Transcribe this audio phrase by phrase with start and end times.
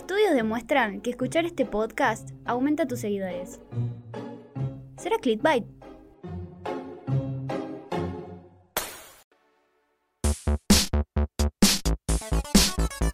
[0.00, 3.60] Estudios demuestran que escuchar este podcast aumenta tus seguidores.
[4.96, 5.66] ¿Será clickbait?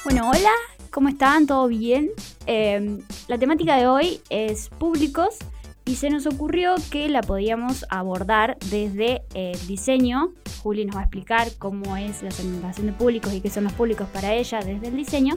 [0.04, 0.52] Bueno, hola,
[0.90, 1.48] ¿cómo están?
[1.48, 2.10] ¿Todo bien?
[2.46, 5.38] Em, la temática de hoy es públicos
[5.86, 10.32] y se nos ocurrió que la podíamos abordar desde el diseño.
[10.62, 13.72] Juli nos va a explicar cómo es la segmentación de públicos y qué son los
[13.72, 15.36] públicos para ella desde el diseño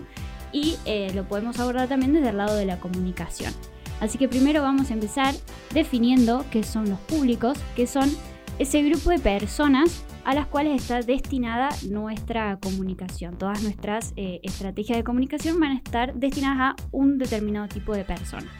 [0.52, 3.54] y eh, lo podemos abordar también desde el lado de la comunicación.
[4.00, 5.36] Así que primero vamos a empezar
[5.74, 8.10] definiendo qué son los públicos, que son
[8.58, 13.38] ese grupo de personas a las cuales está destinada nuestra comunicación.
[13.38, 18.06] Todas nuestras eh, estrategias de comunicación van a estar destinadas a un determinado tipo de
[18.06, 18.52] persona,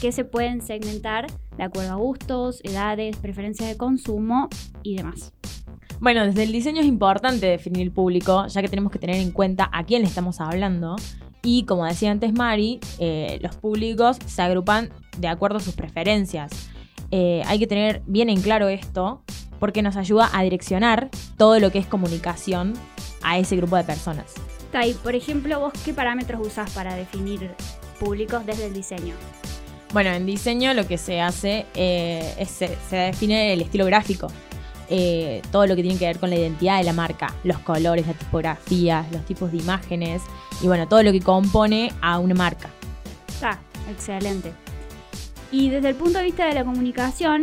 [0.00, 4.48] que se pueden segmentar de acuerdo a gustos, edades, preferencias de consumo
[4.82, 5.32] y demás.
[6.00, 9.32] Bueno, desde el diseño es importante definir el público, ya que tenemos que tener en
[9.32, 10.96] cuenta a quién le estamos hablando.
[11.42, 16.50] Y como decía antes Mari, eh, los públicos se agrupan de acuerdo a sus preferencias.
[17.10, 19.22] Eh, hay que tener bien en claro esto
[19.58, 22.72] porque nos ayuda a direccionar todo lo que es comunicación
[23.22, 24.32] a ese grupo de personas.
[24.72, 27.50] Tai, por ejemplo, vos qué parámetros usás para definir
[27.98, 29.14] públicos desde el diseño?
[29.92, 34.28] Bueno, en diseño lo que se hace eh, es se, se define el estilo gráfico.
[34.92, 38.08] Eh, todo lo que tiene que ver con la identidad de la marca, los colores,
[38.08, 40.20] la tipografía, los tipos de imágenes
[40.60, 42.68] y bueno, todo lo que compone a una marca.
[43.40, 43.56] Ah,
[43.88, 44.52] excelente.
[45.52, 47.42] Y desde el punto de vista de la comunicación,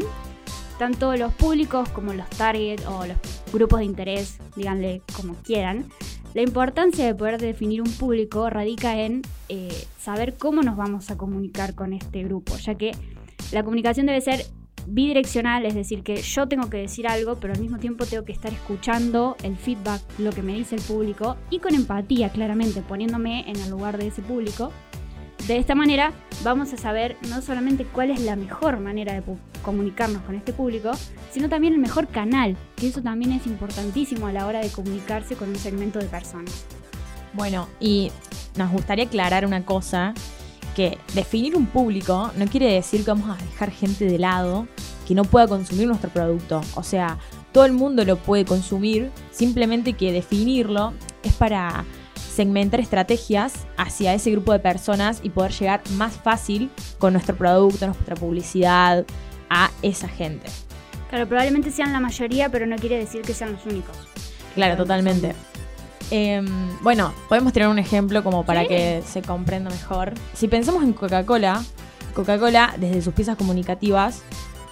[0.78, 3.18] tanto los públicos como los target o los
[3.54, 5.86] grupos de interés, díganle como quieran,
[6.34, 11.18] la importancia de poder definir un público radica en eh, saber cómo nos vamos a
[11.18, 12.92] comunicar con este grupo, ya que
[13.52, 14.46] la comunicación debe ser
[14.88, 18.32] bidireccional, es decir, que yo tengo que decir algo, pero al mismo tiempo tengo que
[18.32, 23.50] estar escuchando el feedback, lo que me dice el público, y con empatía, claramente, poniéndome
[23.50, 24.72] en el lugar de ese público.
[25.48, 26.14] De esta manera
[26.44, 29.24] vamos a saber no solamente cuál es la mejor manera de
[29.62, 30.92] comunicarnos con este público,
[31.32, 35.36] sino también el mejor canal, que eso también es importantísimo a la hora de comunicarse
[35.36, 36.66] con un segmento de personas.
[37.34, 38.12] Bueno, y
[38.58, 40.14] nos gustaría aclarar una cosa,
[40.78, 44.68] que definir un público no quiere decir que vamos a dejar gente de lado
[45.08, 46.62] que no pueda consumir nuestro producto.
[46.76, 47.18] O sea,
[47.54, 51.86] todo el mundo lo puede consumir, simplemente que definirlo es para
[52.16, 56.70] segmentar estrategias hacia ese grupo de personas y poder llegar más fácil
[57.00, 59.06] con nuestro producto, nuestra publicidad
[59.50, 60.48] a esa gente.
[61.10, 63.96] Claro, probablemente sean la mayoría, pero no quiere decir que sean los únicos.
[64.56, 65.34] Claro, totalmente.
[66.12, 66.46] Em,
[66.82, 70.14] bueno, podemos tener un ejemplo como para que se comprenda mejor.
[70.34, 71.64] Si pensamos en Coca-Cola,
[72.14, 74.24] Coca-Cola desde sus piezas comunicativas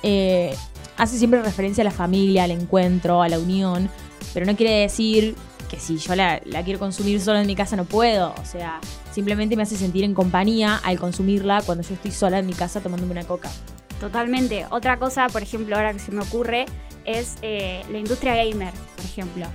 [0.06, 0.56] eh,
[0.98, 3.90] hace siempre referencia a la familia, al encuentro, a la unión,
[4.34, 5.36] pero no quiere decir
[5.68, 8.34] que si yo la, la, quiero consumir solo en mi casa no puedo.
[8.40, 8.80] O sea,
[9.12, 12.82] simplemente me hace sentir en compañía al consumirla cuando yo estoy sola en mi casa
[12.82, 13.50] tomándome una coca.
[14.00, 14.68] Totalmente.
[14.70, 16.66] Otra cosa, por ejemplo, ahora que se me ocurre,
[17.06, 19.48] es eh, la industria gamer, por ejemplo.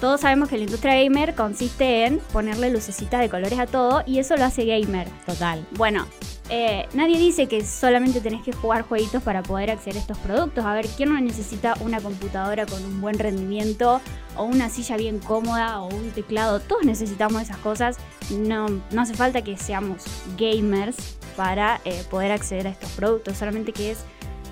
[0.00, 4.18] Todos sabemos que la industria gamer consiste en ponerle lucecita de colores a todo y
[4.18, 5.08] eso lo hace gamer.
[5.26, 5.66] Total.
[5.72, 6.06] Bueno,
[6.50, 10.64] eh, nadie dice que solamente tenés que jugar jueguitos para poder acceder a estos productos.
[10.64, 14.00] A ver, ¿quién no necesita una computadora con un buen rendimiento
[14.36, 16.60] o una silla bien cómoda o un teclado?
[16.60, 17.98] Todos necesitamos esas cosas.
[18.30, 20.04] No, no hace falta que seamos
[20.36, 23.38] gamers para eh, poder acceder a estos productos.
[23.38, 23.98] Solamente que es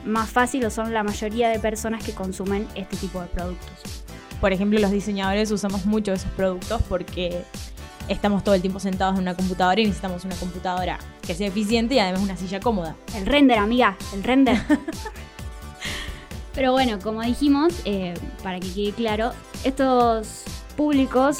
[0.05, 3.99] más fácil o son la mayoría de personas que consumen este tipo de productos
[4.41, 7.43] por ejemplo, los diseñadores usamos mucho esos productos porque
[8.09, 11.95] estamos todo el tiempo sentados en una computadora y necesitamos una computadora que sea eficiente
[11.95, 12.97] y además una silla cómoda.
[13.15, 14.59] El render, amiga, el render.
[16.55, 19.33] Pero bueno, como dijimos, eh, para que quede claro,
[19.63, 20.43] estos
[20.77, 21.39] públicos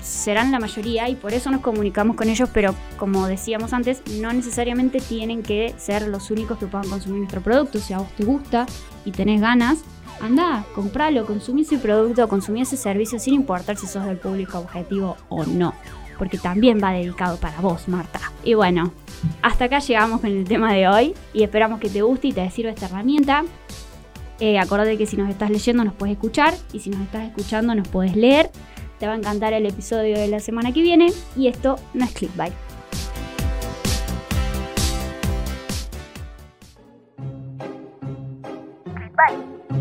[0.00, 4.32] serán la mayoría y por eso nos comunicamos con ellos, pero como decíamos antes, no
[4.32, 7.78] necesariamente tienen que ser los únicos que puedan consumir nuestro producto.
[7.78, 8.66] Si a vos te gusta
[9.04, 9.78] y tenés ganas,
[10.20, 15.16] anda, compralo, consumí ese producto, consumí ese servicio sin importar si sos del público objetivo
[15.28, 15.74] o no.
[16.18, 18.20] Porque también va dedicado para vos, Marta.
[18.44, 18.92] Y bueno,
[19.42, 22.48] hasta acá llegamos con el tema de hoy y esperamos que te guste y te
[22.50, 23.44] sirva esta herramienta.
[24.40, 27.74] Eh, acordate que si nos estás leyendo nos puedes escuchar y si nos estás escuchando
[27.74, 28.50] nos puedes leer.
[28.98, 32.12] Te va a encantar el episodio de la semana que viene y esto no es
[32.12, 32.52] clickbait.
[38.94, 39.73] Clickbait.